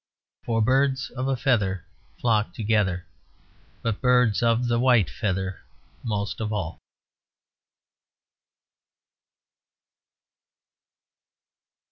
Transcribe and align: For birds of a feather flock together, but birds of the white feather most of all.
For 0.45 0.63
birds 0.63 1.11
of 1.11 1.27
a 1.27 1.37
feather 1.37 1.85
flock 2.19 2.55
together, 2.55 3.05
but 3.83 4.01
birds 4.01 4.41
of 4.41 4.67
the 4.67 4.79
white 4.79 5.11
feather 5.11 5.61
most 6.03 6.41
of 6.41 6.51
all. 6.51 6.79